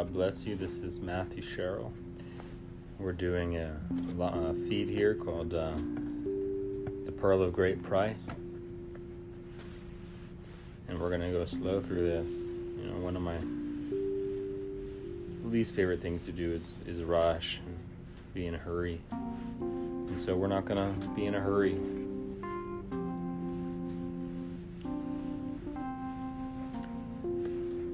God 0.00 0.14
bless 0.14 0.46
you. 0.46 0.56
This 0.56 0.76
is 0.76 0.98
Matthew 0.98 1.42
Sherrill. 1.42 1.92
We're 2.98 3.12
doing 3.12 3.58
a, 3.58 3.78
a 4.18 4.54
feed 4.66 4.88
here 4.88 5.14
called 5.14 5.52
uh, 5.52 5.74
The 7.04 7.12
Pearl 7.12 7.42
of 7.42 7.52
Great 7.52 7.82
Price. 7.82 8.30
And 10.88 10.98
we're 10.98 11.10
going 11.10 11.20
to 11.20 11.30
go 11.30 11.44
slow 11.44 11.82
through 11.82 12.08
this. 12.08 12.30
You 12.30 12.90
know, 12.90 12.98
one 13.00 13.14
of 13.14 13.20
my 13.20 13.36
least 15.44 15.74
favorite 15.74 16.00
things 16.00 16.24
to 16.24 16.32
do 16.32 16.50
is, 16.50 16.78
is 16.86 17.02
rush 17.02 17.60
and 17.66 17.76
be 18.32 18.46
in 18.46 18.54
a 18.54 18.58
hurry. 18.58 19.02
And 19.60 20.18
so 20.18 20.34
we're 20.34 20.46
not 20.46 20.64
going 20.64 20.78
to 20.78 21.08
be 21.10 21.26
in 21.26 21.34
a 21.34 21.40
hurry. 21.40 21.78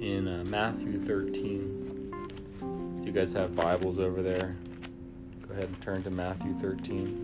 in 0.00 0.28
uh, 0.28 0.44
Matthew 0.48 1.00
13. 1.00 1.85
Guys 3.16 3.32
have 3.32 3.54
Bibles 3.54 3.98
over 3.98 4.22
there, 4.22 4.54
go 5.48 5.54
ahead 5.54 5.64
and 5.64 5.80
turn 5.80 6.02
to 6.02 6.10
Matthew 6.10 6.52
13. 6.52 7.22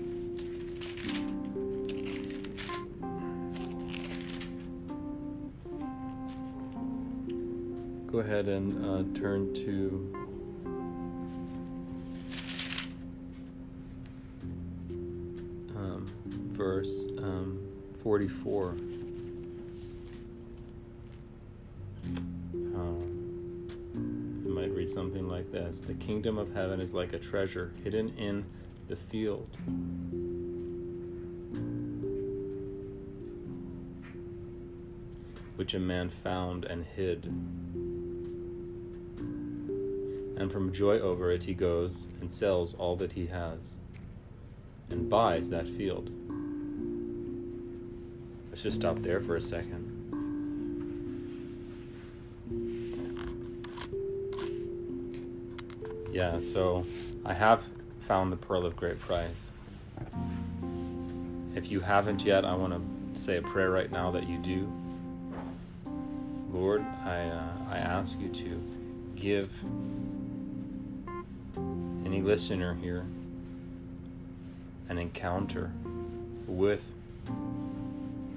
Go 8.10 8.20
ahead 8.20 8.48
and 8.48 8.82
uh, 8.82 9.02
turn 9.20 9.52
to 9.52 10.10
um, 15.76 16.10
verse 16.54 17.06
um, 17.18 17.60
44. 18.02 18.76
Something 24.92 25.28
like 25.28 25.50
this 25.50 25.80
The 25.80 25.94
kingdom 25.94 26.38
of 26.38 26.52
heaven 26.54 26.80
is 26.80 26.92
like 26.92 27.12
a 27.12 27.18
treasure 27.18 27.72
hidden 27.82 28.10
in 28.16 28.44
the 28.88 28.96
field. 28.96 29.48
Which 35.56 35.74
a 35.74 35.78
man 35.78 36.10
found 36.10 36.64
and 36.64 36.84
hid. 36.84 37.24
And 40.36 40.50
from 40.50 40.72
joy 40.72 40.98
over 40.98 41.30
it, 41.30 41.42
he 41.42 41.54
goes 41.54 42.06
and 42.20 42.30
sells 42.30 42.74
all 42.74 42.96
that 42.96 43.12
he 43.12 43.26
has 43.26 43.76
and 44.90 45.08
buys 45.08 45.48
that 45.50 45.68
field. 45.68 46.10
Let's 48.50 48.62
just 48.62 48.76
stop 48.76 48.98
there 48.98 49.20
for 49.20 49.36
a 49.36 49.42
second. 49.42 49.91
Yeah, 56.12 56.40
so 56.40 56.84
I 57.24 57.32
have 57.32 57.64
found 58.06 58.30
the 58.30 58.36
pearl 58.36 58.66
of 58.66 58.76
great 58.76 59.00
price. 59.00 59.54
If 61.56 61.70
you 61.70 61.80
haven't 61.80 62.22
yet, 62.22 62.44
I 62.44 62.54
want 62.54 62.74
to 62.74 63.20
say 63.20 63.38
a 63.38 63.42
prayer 63.42 63.70
right 63.70 63.90
now 63.90 64.10
that 64.10 64.28
you 64.28 64.36
do. 64.36 64.70
Lord, 66.52 66.82
I, 66.82 67.28
uh, 67.28 67.52
I 67.70 67.78
ask 67.78 68.20
you 68.20 68.28
to 68.28 68.62
give 69.16 69.48
any 72.04 72.20
listener 72.20 72.74
here 72.74 73.06
an 74.90 74.98
encounter 74.98 75.72
with 76.46 76.84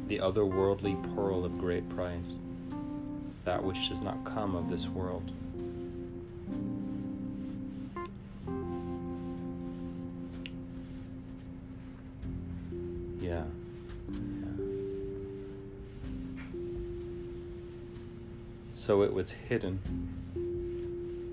the 0.07 0.19
otherworldly 0.19 1.13
pearl 1.13 1.43
of 1.43 1.59
great 1.59 1.89
price, 1.89 2.43
that 3.43 3.61
which 3.61 3.89
does 3.89 3.99
not 3.99 4.23
come 4.23 4.55
of 4.55 4.69
this 4.69 4.87
world. 4.87 5.29
So 18.85 19.01
it 19.01 19.11
was 19.11 19.31
hidden 19.31 19.79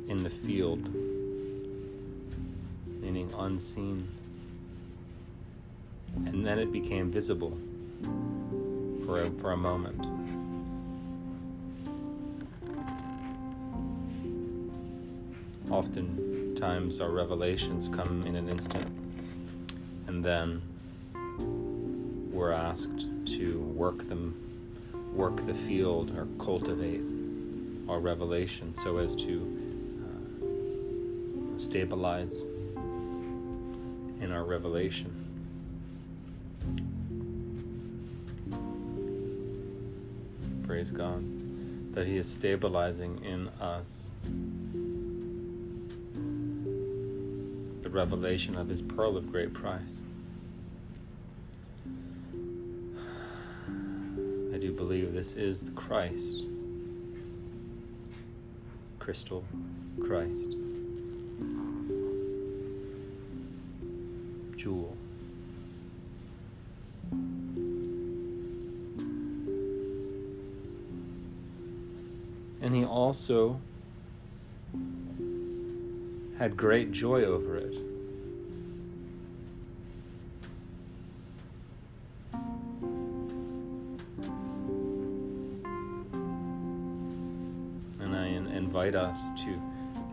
in 0.08 0.16
the 0.22 0.30
field, 0.30 0.88
meaning 3.02 3.30
unseen. 3.36 4.08
And 6.24 6.46
then 6.46 6.58
it 6.58 6.72
became 6.72 7.10
visible 7.10 7.58
for 9.04 9.24
a, 9.24 9.30
for 9.32 9.52
a 9.52 9.56
moment. 9.58 10.00
Oftentimes, 15.68 17.02
our 17.02 17.10
revelations 17.10 17.86
come 17.86 18.26
in 18.26 18.34
an 18.36 18.48
instant, 18.48 18.86
and 20.06 20.24
then 20.24 20.62
we're 22.32 22.52
asked 22.52 23.06
to 23.26 23.60
work 23.76 24.08
them, 24.08 24.34
work 25.14 25.44
the 25.44 25.52
field, 25.52 26.16
or 26.16 26.26
cultivate 26.42 27.02
our 27.88 28.00
revelation 28.00 28.74
so 28.74 28.98
as 28.98 29.16
to 29.16 29.46
uh, 30.04 31.58
stabilize 31.58 32.44
in 34.20 34.30
our 34.32 34.44
revelation. 34.44 35.10
Praise 40.66 40.90
God 40.90 41.22
that 41.94 42.06
He 42.06 42.16
is 42.16 42.26
stabilizing 42.30 43.22
in 43.24 43.48
us 43.60 44.12
the 47.82 47.90
revelation 47.90 48.56
of 48.56 48.68
His 48.68 48.80
pearl 48.80 49.16
of 49.16 49.30
great 49.30 49.52
price. 49.52 49.98
I 54.54 54.58
do 54.58 54.72
believe 54.72 55.12
this 55.12 55.34
is 55.34 55.64
the 55.64 55.72
Christ, 55.72 56.46
crystal 59.02 59.42
Christ, 60.00 60.56
jewel. 64.56 64.96
And 72.60 72.72
he 72.72 72.84
also 72.84 73.60
had 76.38 76.56
great 76.56 76.92
joy 76.92 77.24
over 77.24 77.56
it. 77.56 77.91
Invite 88.72 88.94
us 88.94 89.30
to 89.32 89.60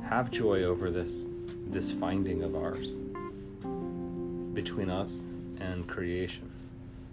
have 0.04 0.30
joy 0.30 0.64
over 0.64 0.92
this 0.92 1.30
this 1.68 1.94
finding 1.94 2.44
of 2.44 2.58
ours 2.58 2.98
between 4.54 4.90
us 4.90 5.28
and 5.62 5.88
creation, 5.88 6.52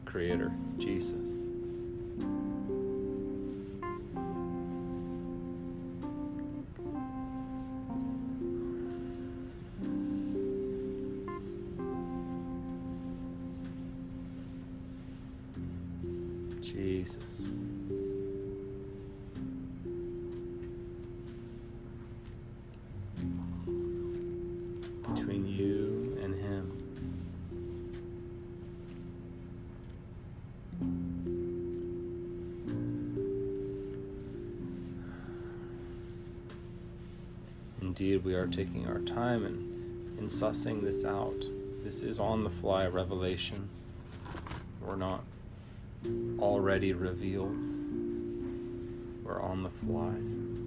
creator, 0.04 0.50
Jesus. 0.76 1.36
Jesus. 16.60 17.75
Indeed 38.06 38.24
we 38.24 38.34
are 38.34 38.46
taking 38.46 38.86
our 38.86 39.00
time 39.00 39.44
and 39.44 40.18
in 40.20 40.26
sussing 40.26 40.80
this 40.80 41.04
out. 41.04 41.44
This 41.82 42.02
is 42.02 42.20
on 42.20 42.44
the 42.44 42.50
fly 42.50 42.86
revelation. 42.86 43.68
We're 44.80 44.94
not 44.94 45.24
already 46.38 46.92
revealed. 46.92 47.56
We're 49.24 49.42
on 49.42 49.64
the 49.64 49.70
fly. 49.70 50.65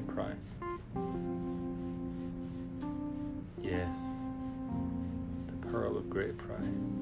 Price. 0.00 0.56
Yes, 3.62 3.98
the 5.46 5.66
pearl 5.68 5.96
of 5.96 6.10
great 6.10 6.36
price. 6.38 6.92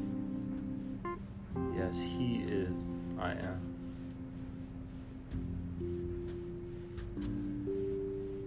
Yes, 1.77 2.01
He 2.01 2.45
is, 2.47 2.77
I 3.19 3.33
am. 3.33 3.61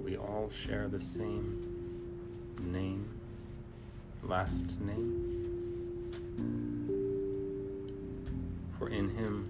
We 0.04 0.18
all 0.18 0.50
share 0.66 0.88
the 0.88 1.00
same 1.00 1.64
name, 2.64 3.10
last 4.24 4.80
name. 4.80 5.34
For 8.78 8.90
in 8.90 9.10
Him 9.10 9.50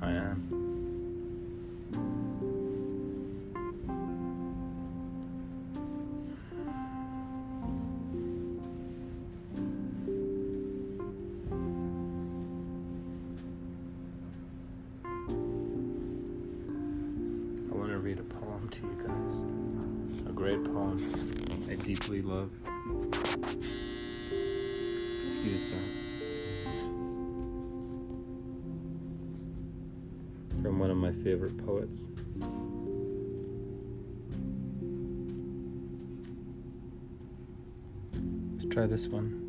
I 0.00 0.10
am. 0.10 0.61
Excuse 25.42 25.70
that. 25.70 25.76
From 30.62 30.78
one 30.78 30.88
of 30.88 30.96
my 30.96 31.10
favorite 31.10 31.58
poets. 31.66 32.06
Let's 38.52 38.66
try 38.66 38.86
this 38.86 39.08
one. 39.08 39.40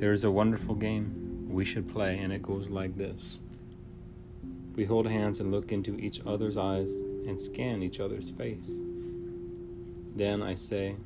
There 0.00 0.12
is 0.12 0.24
a 0.24 0.30
wonderful 0.30 0.74
game 0.74 1.46
we 1.48 1.64
should 1.64 1.88
play, 1.88 2.18
and 2.18 2.32
it 2.32 2.42
goes 2.42 2.68
like 2.68 2.96
this. 2.96 3.38
We 4.74 4.84
hold 4.84 5.06
hands 5.06 5.38
and 5.38 5.52
look 5.52 5.70
into 5.70 5.96
each 6.00 6.20
other's 6.26 6.56
eyes 6.56 6.90
and 7.28 7.40
scan 7.40 7.80
each 7.80 8.00
other's 8.00 8.30
face. 8.30 8.80
Then 10.16 10.42
I 10.42 10.56
say, 10.56 10.96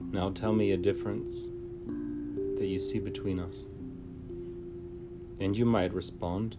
Now 0.00 0.30
tell 0.30 0.54
me 0.54 0.72
a 0.72 0.78
difference 0.78 1.50
you 2.80 2.86
see 2.86 2.98
between 2.98 3.38
us. 3.38 3.64
And 5.38 5.54
you 5.56 5.66
might 5.66 5.92
respond, 5.92 6.56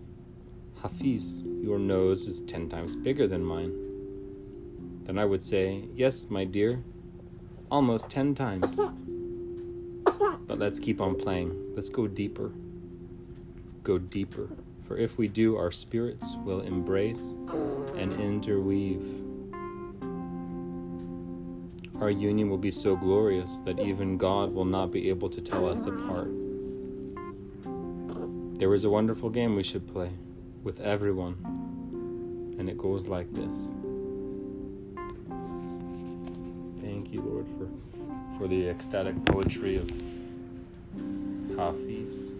Hafiz, 0.79 1.47
your 1.63 1.79
nose 1.79 2.27
is 2.27 2.41
ten 2.41 2.69
times 2.69 2.95
bigger 2.95 3.27
than 3.27 3.43
mine. 3.43 3.73
Then 5.05 5.17
I 5.17 5.25
would 5.25 5.41
say, 5.41 5.85
Yes, 5.95 6.27
my 6.29 6.45
dear, 6.45 6.83
almost 7.71 8.09
ten 8.09 8.35
times. 8.35 8.79
But 10.03 10.59
let's 10.59 10.79
keep 10.79 11.01
on 11.01 11.15
playing. 11.15 11.55
Let's 11.75 11.89
go 11.89 12.07
deeper. 12.07 12.51
Go 13.83 13.97
deeper. 13.97 14.49
For 14.87 14.97
if 14.97 15.17
we 15.17 15.27
do, 15.27 15.55
our 15.57 15.71
spirits 15.71 16.35
will 16.45 16.61
embrace 16.61 17.33
and 17.95 18.13
interweave. 18.15 19.20
Our 22.01 22.09
union 22.09 22.49
will 22.49 22.57
be 22.57 22.71
so 22.71 22.95
glorious 22.95 23.59
that 23.59 23.79
even 23.85 24.17
God 24.17 24.51
will 24.55 24.65
not 24.65 24.91
be 24.91 25.07
able 25.09 25.29
to 25.29 25.39
tell 25.39 25.69
us 25.69 25.85
apart. 25.85 26.31
There 28.57 28.73
is 28.73 28.85
a 28.85 28.89
wonderful 28.89 29.29
game 29.29 29.55
we 29.55 29.61
should 29.61 29.87
play 29.87 30.09
with 30.63 30.79
everyone, 30.79 31.35
and 32.57 32.67
it 32.67 32.75
goes 32.79 33.05
like 33.05 33.31
this. 33.33 33.55
Thank 36.79 37.13
you, 37.13 37.21
Lord, 37.21 37.45
for, 37.59 38.39
for 38.39 38.47
the 38.47 38.67
ecstatic 38.67 39.23
poetry 39.25 39.77
of 39.77 39.87
Hafiz. 41.55 42.33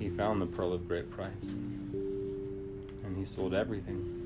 He 0.00 0.10
found 0.10 0.42
the 0.42 0.46
pearl 0.46 0.72
of 0.72 0.88
great 0.88 1.08
price, 1.12 1.52
and 3.04 3.16
he 3.16 3.24
sold 3.24 3.54
everything. 3.54 4.19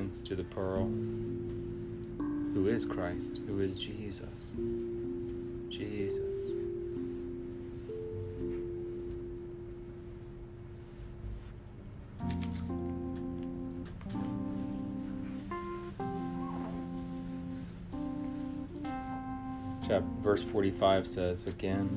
Obedience 0.00 0.20
to 0.22 0.34
the 0.34 0.44
pearl, 0.44 0.86
who 2.54 2.68
is 2.68 2.84
Christ, 2.84 3.40
who 3.46 3.60
is 3.60 3.76
Jesus. 3.76 4.24
Jesus. 5.68 6.18
Chap- 19.86 20.02
verse 20.22 20.42
45 20.44 21.06
says 21.06 21.46
again, 21.46 21.88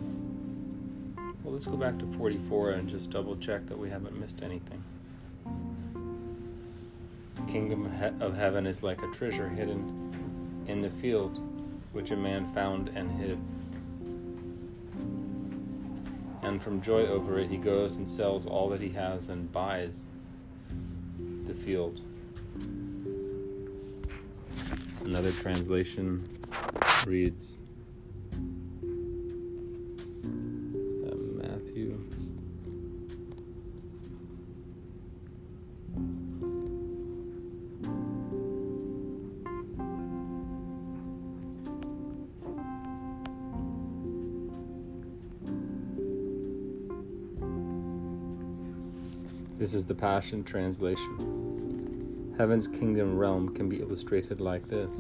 well, 1.43 1.53
let's 1.53 1.65
go 1.65 1.77
back 1.77 1.97
to 1.99 2.05
44 2.17 2.71
and 2.71 2.89
just 2.89 3.09
double 3.09 3.35
check 3.37 3.67
that 3.67 3.77
we 3.77 3.89
haven't 3.89 4.19
missed 4.19 4.41
anything. 4.41 4.83
Kingdom 7.53 7.85
of 8.19 8.35
heaven 8.35 8.65
is 8.65 8.81
like 8.81 8.99
a 9.03 9.07
treasure 9.11 9.47
hidden 9.47 10.65
in 10.65 10.81
the 10.81 10.89
field, 10.89 11.39
which 11.91 12.09
a 12.09 12.15
man 12.15 12.51
found 12.51 12.89
and 12.95 13.11
hid. 13.11 13.37
And 16.41 16.59
from 16.63 16.81
joy 16.81 17.05
over 17.05 17.37
it, 17.37 17.51
he 17.51 17.57
goes 17.57 17.97
and 17.97 18.09
sells 18.09 18.47
all 18.47 18.69
that 18.69 18.81
he 18.81 18.89
has 18.89 19.29
and 19.29 19.51
buys 19.51 20.09
the 21.45 21.53
field. 21.53 22.01
Another 25.05 25.31
translation 25.33 26.27
reads 27.05 27.59
This 49.63 49.75
is 49.75 49.85
the 49.85 49.95
Passion 49.95 50.43
Translation. 50.43 52.33
Heaven's 52.37 52.67
kingdom 52.67 53.17
realm 53.17 53.55
can 53.55 53.69
be 53.69 53.79
illustrated 53.79 54.41
like 54.41 54.67
this. 54.67 54.93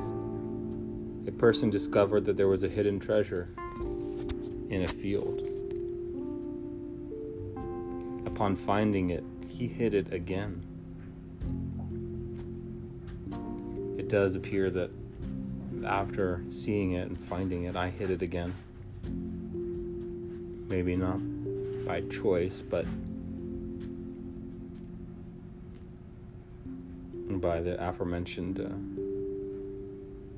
A 1.27 1.33
person 1.33 1.69
discovered 1.69 2.23
that 2.23 2.37
there 2.37 2.47
was 2.47 2.63
a 2.63 2.69
hidden 2.69 2.97
treasure 2.97 3.49
in 4.69 4.83
a 4.83 4.87
field. 4.87 5.41
Upon 8.25 8.55
finding 8.55 9.09
it, 9.09 9.25
he 9.49 9.67
hid 9.67 9.93
it 9.93 10.13
again. 10.13 10.63
It 13.97 14.07
does 14.07 14.35
appear 14.35 14.69
that 14.69 14.91
after 15.85 16.41
seeing 16.47 16.93
it 16.93 17.09
and 17.09 17.19
finding 17.19 17.65
it, 17.65 17.75
I 17.75 17.89
hid 17.89 18.11
it 18.11 18.21
again. 18.21 18.55
Maybe 20.69 20.95
not 20.95 21.19
by 21.85 21.99
choice, 22.03 22.61
but 22.61 22.85
by 27.43 27.59
the 27.59 27.75
aforementioned 27.85 28.59
uh, 28.61 28.69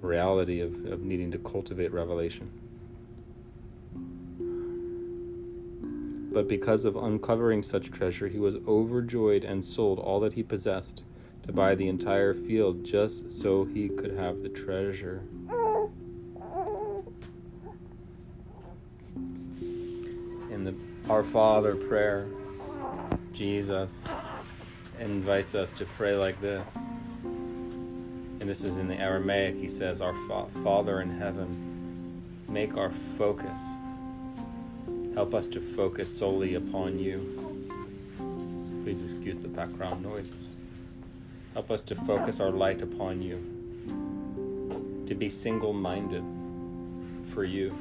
reality 0.05 0.59
of, 0.59 0.73
of 0.85 1.01
needing 1.01 1.29
to 1.31 1.37
cultivate 1.37 1.93
revelation. 1.93 2.49
But 6.33 6.47
because 6.49 6.83
of 6.83 6.95
uncovering 6.95 7.61
such 7.61 7.91
treasure, 7.91 8.27
he 8.27 8.39
was 8.39 8.55
overjoyed 8.67 9.43
and 9.43 9.63
sold 9.63 9.99
all 9.99 10.19
that 10.21 10.33
he 10.33 10.41
possessed 10.41 11.03
to 11.45 11.53
buy 11.53 11.75
the 11.75 11.87
entire 11.87 12.33
field 12.33 12.83
just 12.83 13.31
so 13.31 13.65
he 13.65 13.87
could 13.87 14.17
have 14.17 14.41
the 14.41 14.49
treasure. 14.49 15.21
In 20.51 20.63
the 20.63 20.73
Our 21.07 21.23
Father 21.23 21.75
prayer, 21.75 22.25
Jesus, 23.31 24.07
invites 24.99 25.55
us 25.55 25.71
to 25.73 25.85
pray 25.85 26.15
like 26.15 26.39
this. 26.41 26.67
And 27.23 28.41
this 28.41 28.63
is 28.63 28.77
in 28.77 28.87
the 28.87 28.95
Aramaic. 28.95 29.55
He 29.55 29.67
says, 29.67 30.01
Our 30.01 30.13
fa- 30.27 30.47
Father 30.63 31.01
in 31.01 31.09
heaven, 31.09 32.23
make 32.47 32.77
our 32.77 32.91
focus. 33.17 33.59
Help 35.13 35.33
us 35.33 35.47
to 35.47 35.61
focus 35.61 36.15
solely 36.15 36.55
upon 36.55 36.99
you. 36.99 37.19
Please 38.83 39.01
excuse 39.03 39.39
the 39.39 39.47
background 39.47 40.03
noises. 40.03 40.55
Help 41.53 41.71
us 41.71 41.83
to 41.83 41.95
focus 41.95 42.39
our 42.39 42.51
light 42.51 42.81
upon 42.81 43.21
you, 43.21 43.37
to 45.07 45.15
be 45.15 45.29
single 45.29 45.71
minded 45.71 46.23
for 47.33 47.45
you. 47.45 47.75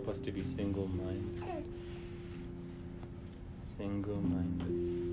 Help 0.00 0.08
us 0.08 0.20
to 0.20 0.32
be 0.32 0.42
single 0.42 0.88
minded. 0.88 1.64
Single 3.62 4.16
minded. 4.16 5.09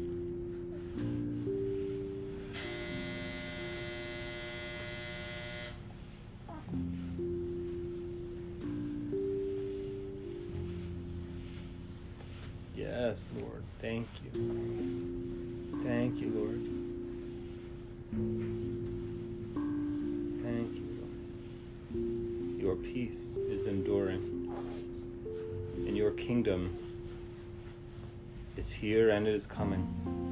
Your 22.67 22.75
peace 22.75 23.37
is 23.49 23.65
enduring, 23.65 24.51
and 25.87 25.95
your 25.95 26.11
kingdom 26.11 26.77
is 28.57 28.69
here 28.69 29.11
and 29.11 29.25
it 29.25 29.33
is 29.33 29.47
coming. 29.47 30.26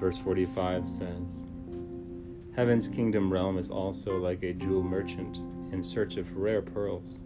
Verse 0.00 0.16
45 0.16 0.88
says, 0.88 1.46
Heaven's 2.56 2.88
kingdom 2.88 3.30
realm 3.30 3.58
is 3.58 3.68
also 3.68 4.16
like 4.16 4.42
a 4.42 4.54
jewel 4.54 4.82
merchant 4.82 5.36
in 5.74 5.84
search 5.84 6.16
of 6.16 6.38
rare 6.38 6.62
pearls. 6.62 7.20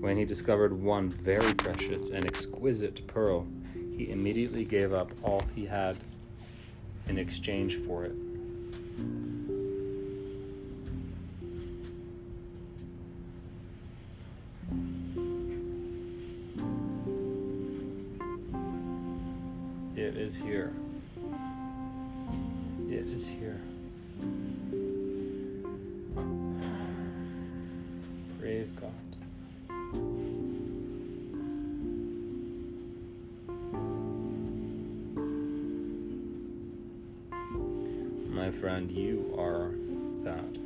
When 0.00 0.18
he 0.18 0.26
discovered 0.26 0.78
one 0.78 1.08
very 1.08 1.54
precious 1.54 2.10
and 2.10 2.26
exquisite 2.26 3.06
pearl, 3.06 3.46
he 3.96 4.10
immediately 4.10 4.66
gave 4.66 4.92
up 4.92 5.10
all 5.22 5.42
he 5.56 5.64
had 5.64 5.96
in 7.06 7.18
exchange 7.18 7.78
for 7.86 8.04
it. 8.04 8.12
It 19.96 20.16
is 20.16 20.36
here. 20.36 20.72
Is 23.18 23.26
here. 23.26 23.60
Praise 28.38 28.70
God. 28.70 28.92
My 38.30 38.52
friend, 38.52 38.88
you 38.88 39.34
are 39.36 39.72
that. 40.22 40.57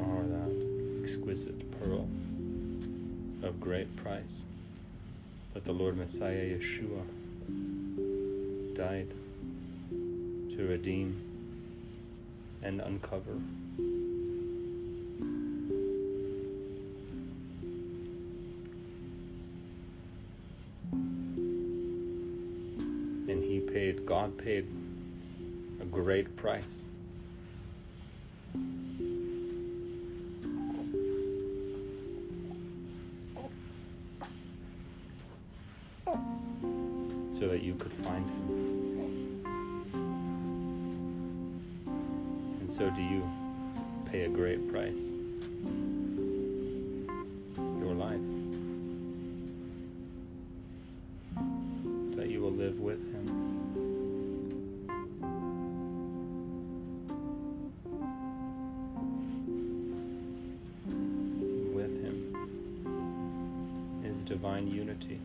Are 0.00 0.22
that 0.22 1.00
exquisite 1.02 1.82
pearl 1.82 2.08
of 3.42 3.60
great 3.60 3.94
price 3.96 4.44
that 5.52 5.64
the 5.64 5.72
Lord 5.72 5.96
Messiah 5.96 6.58
Yeshua 6.58 7.02
died 8.74 9.08
to 10.56 10.66
redeem 10.66 11.20
and 12.62 12.80
uncover. 12.80 13.32
And 23.28 23.44
he 23.44 23.60
paid, 23.60 24.06
God 24.06 24.36
paid 24.38 24.66
a 25.80 25.84
great 25.84 26.34
price. 26.36 26.86
Divine 64.44 64.68
unity 64.68 65.18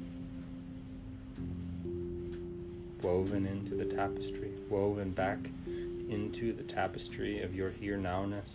woven 3.02 3.46
into 3.46 3.76
the 3.76 3.84
tapestry, 3.84 4.50
woven 4.70 5.12
back 5.12 5.38
into 6.08 6.54
the 6.54 6.64
tapestry 6.64 7.42
of 7.42 7.54
your 7.54 7.70
here 7.70 7.98
nowness. 7.98 8.54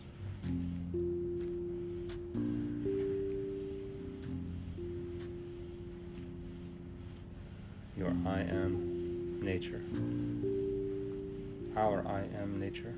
Your 7.98 8.14
I 8.26 8.40
am 8.40 9.38
nature. 9.42 9.82
Our 11.76 12.06
I 12.08 12.22
am 12.40 12.58
nature. 12.58 12.94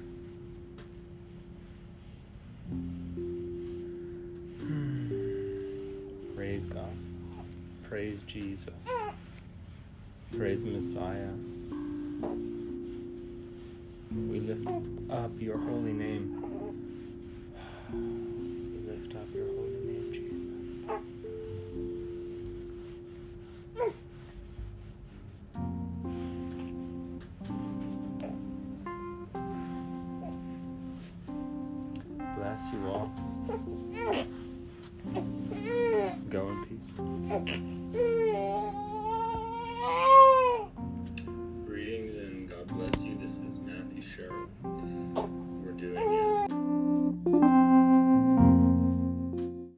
Praise 8.06 8.22
Jesus. 8.28 8.72
Praise 10.36 10.64
Messiah. 10.64 11.32
We 14.28 14.38
lift 14.38 14.68
up 15.10 15.32
your 15.40 15.58
holy 15.58 15.92
name. 15.92 16.40
We 17.92 18.78
lift 18.92 19.16
up 19.16 19.26
your 19.34 19.48
holy 19.48 19.80
name, 19.86 20.12
Jesus. 20.12 20.44
Bless 32.36 32.72
you 32.72 32.86
all. 32.86 33.10
Go 36.30 36.50
in 36.50 36.56
peace. 36.66 37.85